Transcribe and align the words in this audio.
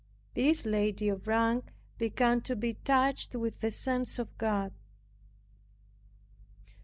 This 0.33 0.65
lady 0.65 1.09
of 1.09 1.27
rank 1.27 1.65
began 1.99 2.41
to 2.41 2.55
be 2.55 2.73
touched 2.73 3.35
with 3.35 3.59
the 3.59 3.69
sense 3.69 4.17
of 4.17 4.35
God. 4.39 4.73